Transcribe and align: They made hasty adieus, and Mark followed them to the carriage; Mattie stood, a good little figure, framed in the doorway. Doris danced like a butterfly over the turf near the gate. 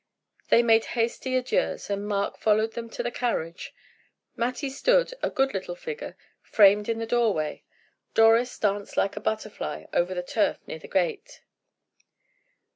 They 0.49 0.63
made 0.63 0.85
hasty 0.97 1.35
adieus, 1.37 1.87
and 1.91 2.07
Mark 2.07 2.39
followed 2.39 2.71
them 2.73 2.89
to 2.89 3.03
the 3.03 3.11
carriage; 3.11 3.71
Mattie 4.35 4.71
stood, 4.71 5.13
a 5.21 5.29
good 5.29 5.53
little 5.53 5.75
figure, 5.75 6.17
framed 6.41 6.89
in 6.89 6.97
the 6.97 7.05
doorway. 7.05 7.61
Doris 8.15 8.57
danced 8.57 8.97
like 8.97 9.15
a 9.15 9.19
butterfly 9.21 9.85
over 9.93 10.15
the 10.15 10.23
turf 10.23 10.57
near 10.65 10.79
the 10.79 10.87
gate. 10.87 11.41